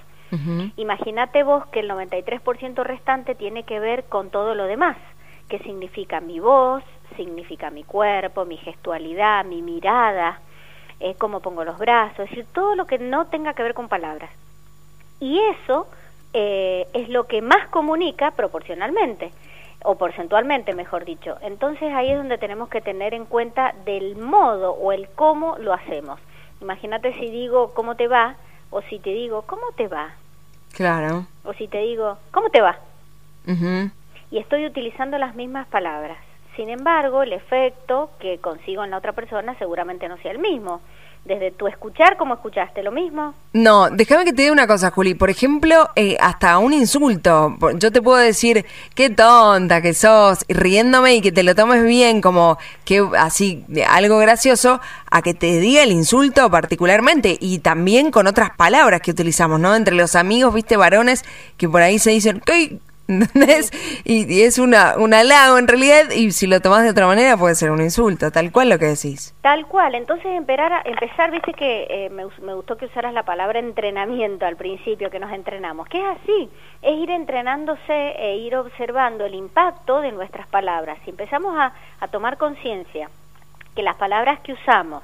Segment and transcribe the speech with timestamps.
[0.77, 4.97] imagínate vos que el 93% restante tiene que ver con todo lo demás,
[5.51, 6.83] que significa mi voz,
[7.15, 10.41] significa mi cuerpo, mi gestualidad, mi mirada,
[11.01, 13.89] eh, cómo pongo los brazos, es decir, todo lo que no tenga que ver con
[13.89, 14.31] palabras.
[15.21, 15.87] Y eso
[16.33, 19.33] eh, es lo que más comunica proporcionalmente
[19.85, 21.37] o porcentualmente, mejor dicho.
[21.43, 25.73] Entonces ahí es donde tenemos que tener en cuenta del modo o el cómo lo
[25.73, 26.21] hacemos.
[26.61, 28.37] Imagínate si digo cómo te va
[28.71, 30.11] o si te digo cómo te va.
[30.73, 31.27] Claro.
[31.45, 32.79] O si te digo cómo te va.
[34.31, 36.19] Y estoy utilizando las mismas palabras.
[36.57, 40.81] Sin embargo, el efecto que consigo en la otra persona seguramente no sea el mismo.
[41.25, 42.83] Desde tu escuchar, ¿cómo escuchaste?
[42.83, 43.33] ¿Lo mismo?
[43.53, 45.15] No, déjame que te diga una cosa, Juli.
[45.15, 47.57] Por ejemplo, eh, hasta un insulto.
[47.77, 52.21] Yo te puedo decir, qué tonta que sos, riéndome y que te lo tomes bien,
[52.21, 54.81] como que así, algo gracioso,
[55.13, 57.39] a que te diga el insulto particularmente.
[57.41, 59.77] Y también con otras palabras que utilizamos, ¿no?
[59.77, 61.25] Entre los amigos, viste, varones,
[61.57, 62.81] que por ahí se dicen, ¿qué?
[64.05, 67.55] Y, es una, un halago en realidad, y si lo tomas de otra manera puede
[67.55, 69.35] ser un insulto, tal cual lo que decís.
[69.43, 73.59] Tal cual, entonces empezar, empezar viste que eh, me, me, gustó que usaras la palabra
[73.59, 76.51] entrenamiento al principio, que nos entrenamos, que es así,
[76.83, 80.99] es ir entrenándose e ir observando el impacto de nuestras palabras.
[81.05, 83.09] Si empezamos a, a tomar conciencia
[83.75, 85.03] que las palabras que usamos,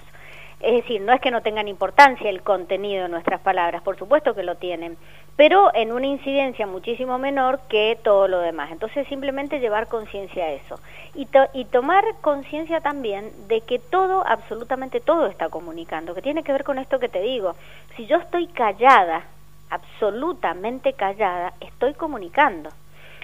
[0.61, 4.35] es decir, no es que no tengan importancia el contenido de nuestras palabras, por supuesto
[4.35, 4.97] que lo tienen,
[5.37, 8.73] pero en una incidencia muchísimo menor que todo lo demás.
[8.73, 10.81] Entonces simplemente llevar conciencia a eso.
[11.15, 16.53] Y, y tomar conciencia también de que todo, absolutamente todo está comunicando, que tiene que
[16.53, 17.55] ver con esto que te digo.
[17.97, 19.23] Si yo estoy callada,
[19.71, 22.71] absolutamente callada, estoy comunicando.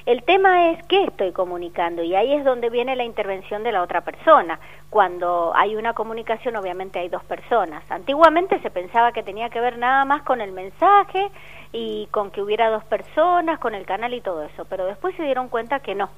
[0.06, 3.82] El tema es qué estoy comunicando y ahí es donde viene la intervención de la
[3.82, 4.60] otra persona.
[4.90, 7.82] Cuando hay una comunicación obviamente hay dos personas.
[7.90, 11.30] Antiguamente se pensaba que tenía que ver nada más con el mensaje
[11.72, 15.22] y con que hubiera dos personas, con el canal y todo eso, pero después se
[15.22, 16.10] dieron cuenta que no.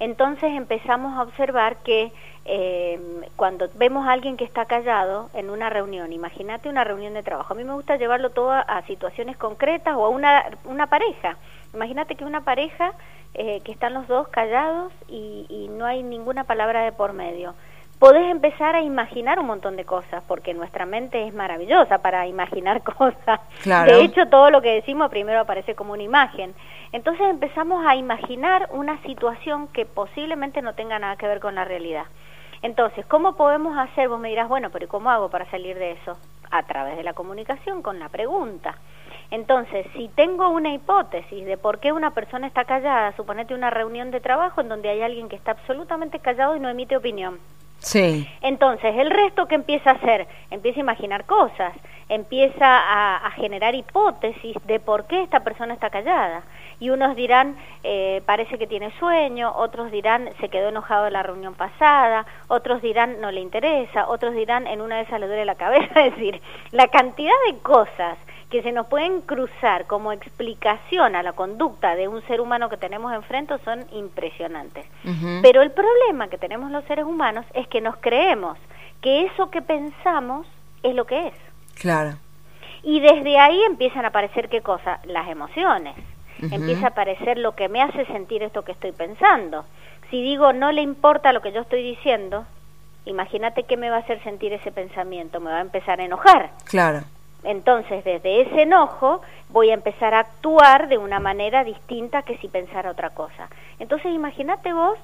[0.00, 2.10] Entonces empezamos a observar que
[2.44, 3.00] eh,
[3.36, 7.54] cuando vemos a alguien que está callado en una reunión, imagínate una reunión de trabajo,
[7.54, 11.36] a mí me gusta llevarlo todo a, situaciones concretas o a una, una pareja.
[11.74, 12.92] Imagínate que una pareja
[13.34, 17.54] eh, que están los dos callados y, y no hay ninguna palabra de por medio
[18.02, 22.82] podés empezar a imaginar un montón de cosas, porque nuestra mente es maravillosa para imaginar
[22.98, 23.38] cosas.
[23.64, 26.52] De hecho, todo lo que decimos primero aparece como una imagen.
[26.90, 31.64] Entonces empezamos a imaginar una situación que posiblemente no tenga nada que ver con la
[31.64, 32.06] realidad.
[32.62, 34.08] Entonces, ¿cómo podemos hacer?
[34.08, 36.18] Vos me dirás, bueno, pero ¿cómo hago para salir de eso?
[36.50, 38.74] A través de la comunicación, con la pregunta.
[39.32, 44.10] Entonces, si tengo una hipótesis de por qué una persona está callada, suponete una reunión
[44.10, 47.38] de trabajo en donde hay alguien que está absolutamente callado y no emite opinión.
[47.78, 48.28] Sí.
[48.42, 51.72] Entonces, el resto que empieza a hacer, empieza a imaginar cosas,
[52.10, 56.42] empieza a, generar hipótesis de por qué esta persona está callada.
[56.78, 61.22] y unos dirán, eh, parece que tiene sueño, otros dirán, se quedó enojado en la
[61.22, 65.46] reunión pasada, otros dirán, no le interesa, otros dirán, en una de esas le duele
[65.46, 68.18] la cabeza, es decir, la cantidad de cosas
[68.52, 72.76] que se nos pueden cruzar como explicación a la conducta de un ser humano que
[72.76, 74.84] tenemos enfrente son impresionantes.
[75.40, 78.58] Pero el problema que tenemos los seres humanos es que nos creemos
[79.00, 80.46] que eso que pensamos
[80.82, 81.34] es lo que es.
[81.80, 82.18] Claro.
[82.82, 85.00] Y desde ahí empiezan a aparecer qué cosa?
[85.04, 85.94] Las emociones.
[86.38, 89.64] Empieza a aparecer lo que me hace sentir esto que estoy pensando.
[90.10, 92.44] Si digo no le importa lo que yo estoy diciendo,
[93.06, 96.50] imagínate qué me va a hacer sentir ese pensamiento, me va a empezar a enojar.
[96.66, 97.04] Claro.
[97.44, 102.48] Entonces, desde ese enojo voy a empezar a actuar de una manera distinta que si
[102.48, 103.48] pensara otra cosa.
[103.78, 104.98] Entonces, imagínate vos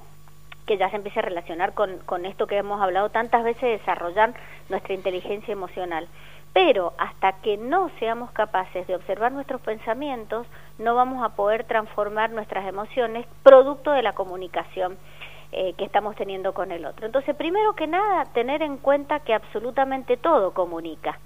[0.67, 3.79] que ya se empiece a relacionar con, con esto que hemos hablado tantas veces, de
[3.79, 4.35] desarrollar
[4.69, 6.07] nuestra inteligencia emocional.
[6.53, 10.47] Pero hasta que no seamos capaces de observar nuestros pensamientos,
[10.79, 14.99] no vamos a poder transformar nuestras emociones producto de la comunicación
[15.53, 17.07] eh, que estamos teniendo con el otro.
[17.07, 21.19] Entonces, primero que nada, tener en cuenta que absolutamente todo comunica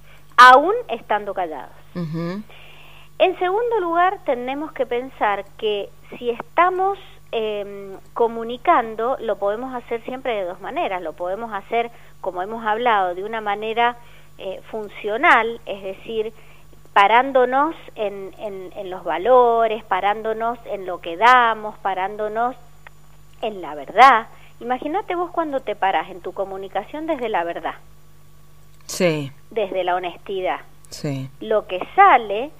[0.43, 1.75] aún estando callados.
[1.95, 6.99] En segundo lugar, tenemos que pensar que si estamos
[7.31, 11.01] em, comunicando, lo podemos hacer siempre de dos maneras.
[11.03, 11.91] Lo podemos hacer,
[12.21, 13.97] como hemos hablado, de una manera
[14.39, 16.33] eh, funcional, es decir,
[16.93, 22.57] parándonos en, en, los valores, parándonos en lo que damos, parándonos
[23.41, 24.27] en la verdad.
[24.59, 27.75] Imagínate vos cuando te paras en tu comunicación desde la verdad.
[28.87, 29.33] Sí.
[29.51, 30.61] Desde la honestidad.
[30.91, 31.31] Sí.
[31.41, 32.51] Lo que sale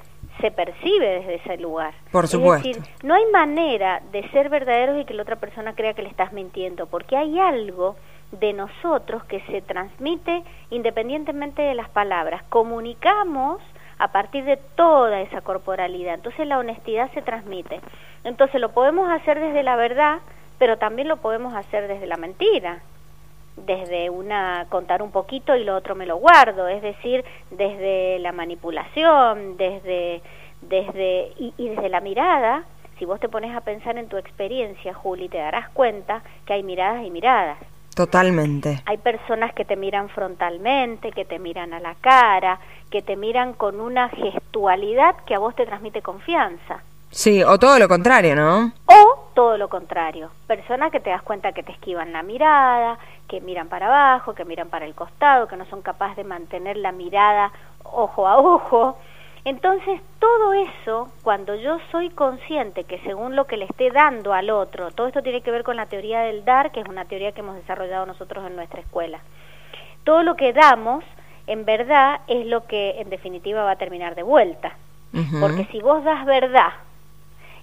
[0.41, 1.95] se percibe desde ese lugar.
[2.11, 2.69] Por supuesto.
[2.69, 6.03] Es decir, no hay manera de ser verdaderos y que la otra persona crea que
[6.03, 7.97] le estás mintiendo, porque hay algo
[8.33, 12.43] de nosotros que se transmite independientemente de las palabras.
[12.49, 13.61] Comunicamos
[13.99, 16.15] a partir de toda esa corporalidad.
[16.15, 17.81] Entonces la honestidad se transmite.
[18.25, 20.19] Entonces lo podemos hacer desde la verdad,
[20.59, 22.83] pero también lo podemos hacer desde la mentira
[23.57, 28.33] desde una contar un poquito y lo otro me lo guardo, es decir, desde la
[28.33, 30.23] manipulación, desde
[30.63, 32.65] desde y, desde la mirada,
[32.99, 36.63] si vos te pones a pensar en tu experiencia, Juli, te darás cuenta que hay
[36.63, 37.59] miradas y miradas.
[37.95, 38.83] Totalmente.
[38.87, 42.59] Hay personas que te miran frontalmente, que te miran a la cara,
[42.91, 46.83] que te miran con una gestualidad que a vos te transmite confianza.
[47.11, 48.73] Sí, o todo lo contrario, ¿no?
[48.87, 52.99] O todo lo contrario, personas que te das cuenta que te esquivan la mirada,
[53.33, 56.77] que miran para abajo, que miran para el costado, que no son capaces de mantener
[56.77, 57.51] la mirada
[57.83, 58.99] ojo a ojo.
[59.47, 64.51] Entonces, todo eso, cuando yo soy consciente que según lo que le esté dando al
[64.51, 67.33] otro, todo esto tiene que ver con la teoría del dar, que es una teoría
[67.33, 69.21] que hemos desarrollado nosotros en nuestra escuela.
[70.05, 71.03] Todo lo que damos,
[71.47, 74.77] en verdad, es lo que en definitiva va a terminar de vuelta.
[75.41, 76.73] Porque si vos das verdad,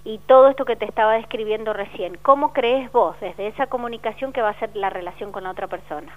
[0.04, 2.16] y todo esto que te estaba describiendo recién.
[2.22, 5.66] ¿Cómo crees vos desde esa comunicación que va a ser la relación con la otra
[5.66, 6.16] persona?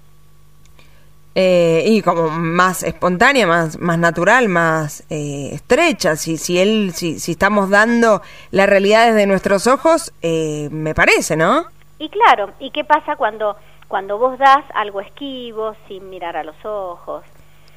[1.36, 6.16] Eh, y como más espontánea, más, más natural, más eh, estrecha.
[6.16, 8.22] Si, si él, si, si estamos dando
[8.52, 11.66] la realidad desde nuestros ojos, eh, me parece, ¿no?
[11.98, 13.56] Y claro, ¿y qué pasa cuando,
[13.88, 17.24] cuando vos das algo esquivo, sin mirar a los ojos?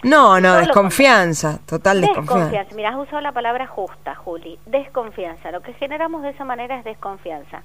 [0.03, 2.35] No, no, desconfianza, total desconfianza.
[2.35, 5.51] Desconfianza, mira, has usado la palabra justa, Juli, desconfianza.
[5.51, 7.63] Lo que generamos de esa manera es desconfianza.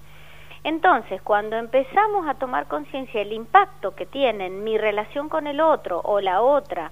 [0.63, 5.59] Entonces, cuando empezamos a tomar conciencia del impacto que tiene en mi relación con el
[5.59, 6.91] otro o la otra,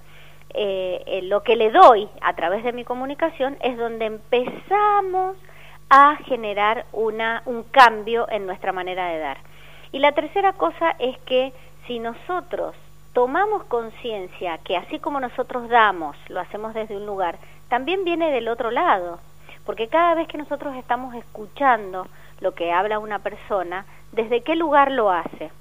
[0.53, 5.37] eh, lo que le doy a través de mi comunicación, es donde empezamos
[5.89, 9.37] a generar una, un cambio en nuestra manera de dar.
[9.91, 11.53] Y la tercera cosa es que
[11.87, 12.75] si nosotros
[13.19, 18.47] tomamos conciencia que así como nosotros damos, lo hacemos desde un lugar, también viene del
[18.47, 19.19] otro lado,
[19.65, 22.07] porque cada vez que nosotros estamos escuchando
[22.39, 25.51] lo que habla una persona, ¿desde qué lugar lo hace?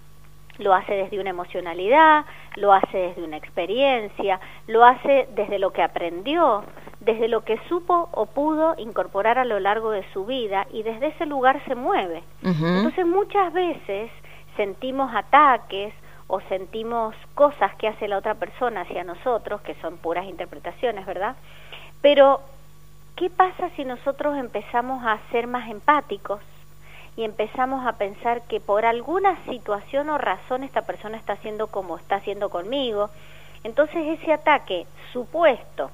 [0.58, 4.38] Lo hace desde una emocionalidad, lo hace desde una experiencia,
[4.68, 6.62] lo hace desde lo que aprendió,
[7.00, 11.08] desde lo que supo o pudo incorporar a lo largo de su vida y desde
[11.08, 12.22] ese lugar se mueve.
[12.44, 14.12] Entonces muchas veces
[14.56, 15.92] sentimos ataques
[16.28, 21.34] o sentimos cosas que hace la otra persona hacia nosotros, que son puras interpretaciones, ¿verdad?
[22.02, 22.40] Pero,
[23.16, 26.40] ¿qué pasa si nosotros empezamos a ser más empáticos
[27.16, 31.96] y empezamos a pensar que por alguna situación o razón esta persona está haciendo como
[31.96, 33.10] está haciendo conmigo?
[33.64, 35.90] Entonces ese ataque supuesto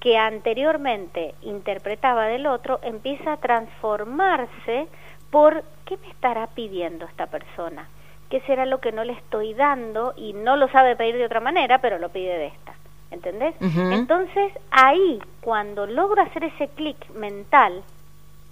[0.00, 4.86] que anteriormente interpretaba del otro empieza a transformarse
[5.30, 7.88] por ¿qué me estará pidiendo esta persona?
[8.30, 11.40] Qué será lo que no le estoy dando y no lo sabe pedir de otra
[11.40, 12.74] manera, pero lo pide de esta.
[13.10, 13.54] ¿Entendés?
[13.60, 17.82] Entonces ahí, cuando logro hacer ese clic mental,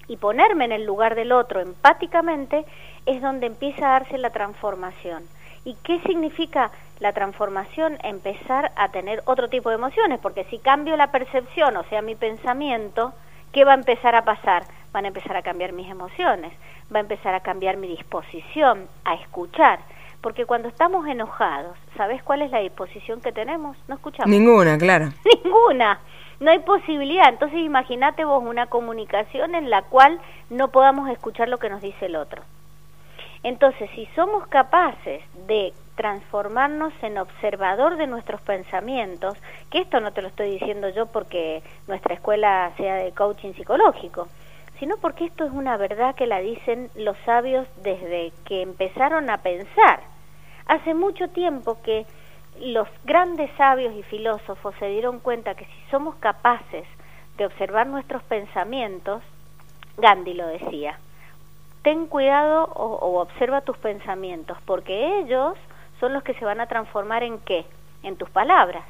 [0.08, 2.64] y ponerme en el lugar del otro empáticamente,
[3.06, 5.24] es donde empieza a darse la transformación.
[5.64, 7.98] ¿Y qué significa la transformación?
[8.02, 12.14] Empezar a tener otro tipo de emociones, porque si cambio la percepción, o sea, mi
[12.14, 13.12] pensamiento,
[13.52, 14.64] ¿qué va a empezar a pasar?
[14.96, 16.54] Van a empezar a cambiar mis emociones,
[16.90, 19.78] va a empezar a cambiar mi disposición a escuchar,
[20.22, 23.76] porque cuando estamos enojados, ¿sabes cuál es la disposición que tenemos?
[23.88, 24.30] No escuchamos.
[24.30, 25.10] Ninguna, claro.
[25.44, 26.00] Ninguna.
[26.40, 27.28] No hay posibilidad.
[27.28, 32.06] Entonces imagínate vos una comunicación en la cual no podamos escuchar lo que nos dice
[32.06, 32.42] el otro.
[33.42, 39.36] Entonces, si somos capaces de transformarnos en observador de nuestros pensamientos,
[39.70, 44.28] que esto no te lo estoy diciendo yo porque nuestra escuela sea de coaching psicológico,
[44.78, 49.38] sino porque esto es una verdad que la dicen los sabios desde que empezaron a
[49.38, 50.00] pensar.
[50.66, 52.06] Hace mucho tiempo que
[52.60, 56.84] los grandes sabios y filósofos se dieron cuenta que si somos capaces
[57.36, 59.22] de observar nuestros pensamientos,
[59.98, 60.98] Gandhi lo decía,
[61.82, 65.56] ten cuidado o, observa tus pensamientos, porque ellos
[66.00, 67.64] son los que se van a transformar en qué?
[68.02, 68.84] En tus palabras.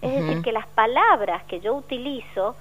[0.00, 2.54] Es decir, que las palabras que yo utilizo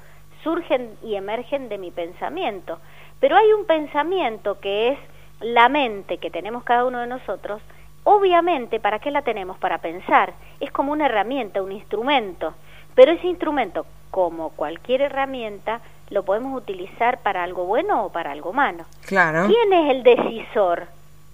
[0.48, 2.80] surgen y emergen de mi pensamiento.
[3.20, 5.00] Pero hay un pensamiento que es
[5.42, 7.62] la mente que tenemos cada uno de nosotros.
[8.06, 9.58] Obviamente, ¿para qué la tenemos?
[9.58, 10.34] Para pensar.
[10.62, 12.54] Es como una herramienta, un instrumento.
[12.96, 18.54] Pero ese instrumento, como cualquier herramienta, lo podemos utilizar para algo bueno o para algo
[18.54, 18.86] malo.
[19.06, 19.48] Claro.
[19.48, 20.88] ¿Quién es el decisor?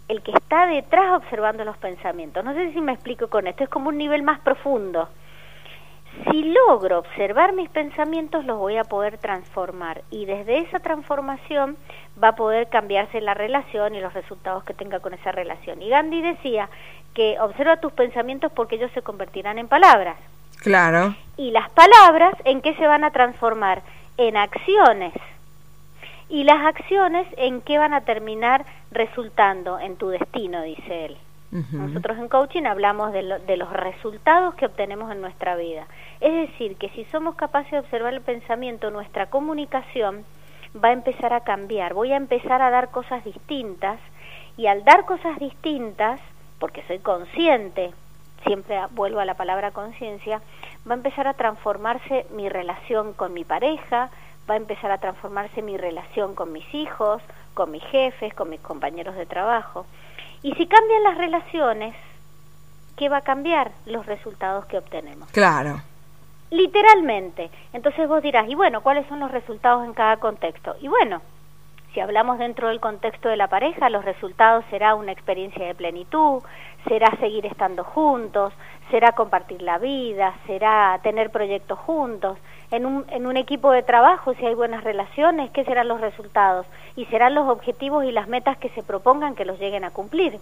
[0.07, 2.43] El que está detrás observando los pensamientos.
[2.43, 5.07] No sé si me explico con esto, es como un nivel más profundo.
[6.29, 11.75] Si logro observar mis pensamientos, los voy a poder transformar y desde esa transformación
[12.21, 15.81] va a poder cambiarse la relación y los resultados que tenga con esa relación.
[15.81, 16.69] Y Gandhi decía
[17.13, 20.17] que observa tus pensamientos porque ellos se convertirán en palabras.
[20.61, 21.15] Claro.
[21.35, 23.81] Y las palabras, ¿en qué se van a transformar?
[24.17, 25.13] en acciones.
[26.29, 31.17] Y las acciones en qué van a terminar resultando en tu destino, dice él.
[31.71, 35.85] Nosotros en coaching hablamos de, de, los resultados que obtenemos en nuestra vida.
[36.19, 40.25] Es decir, que si somos capaces de observar el pensamiento, nuestra comunicación
[40.83, 41.93] va a empezar a cambiar.
[41.93, 43.99] Voy a empezar a dar cosas distintas
[44.57, 46.19] y al dar cosas distintas,
[46.59, 47.91] porque soy consciente,
[48.45, 50.41] siempre vuelvo a la palabra conciencia,
[50.87, 54.09] va a empezar a transformarse mi relación con mi pareja,
[54.49, 57.21] va a empezar a transformarse mi relación con mis hijos,
[57.53, 59.85] con mis jefes, con mis compañeros de trabajo.
[60.43, 61.95] Y si cambian las relaciones,
[62.97, 63.71] ¿qué va a cambiar?
[63.85, 65.29] Los resultados que obtenemos.
[65.31, 65.81] Claro.
[66.51, 67.49] Literalmente.
[67.71, 70.75] Entonces vos dirás, y bueno, ¿cuáles son los resultados en cada contexto?
[70.81, 71.21] Y bueno,
[71.93, 76.41] si hablamos dentro del contexto de la pareja, los resultados será una experiencia de plenitud,
[76.87, 78.51] será seguir estando juntos,
[78.89, 82.37] será compartir la vida, será tener proyectos juntos.
[82.71, 86.65] En un, equipo de trabajo, si hay buenas relaciones, ¿qué serán los resultados?
[86.95, 90.39] Y serán los objetivos y las metas que se propongan que los lleguen a cumplir.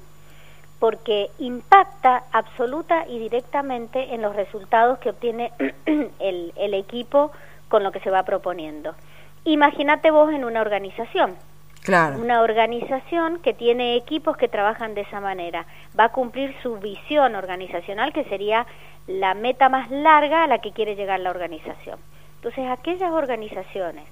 [0.79, 5.51] Porque impacta absoluta y directamente en los resultados que obtiene
[6.19, 7.31] el equipo
[7.67, 8.95] con lo que se va proponiendo.
[9.43, 11.35] Imagínate vos en una organización.
[11.83, 12.19] Claro.
[12.19, 15.65] Una organización que tiene equipos que trabajan de esa manera.
[15.99, 18.67] Va a cumplir su visión organizacional, que sería
[19.07, 21.99] la meta más larga a la que quiere llegar la organización.
[22.35, 24.05] Entonces, aquellas organizaciones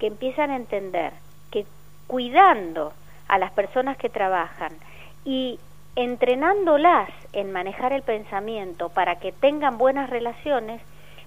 [0.00, 1.12] que empiezan a entender
[1.52, 1.64] que
[2.08, 2.92] cuidando
[3.28, 4.72] a las personas que trabajan
[5.24, 5.60] y
[5.94, 10.82] entrenándolas en manejar el pensamiento para que tengan buenas relaciones,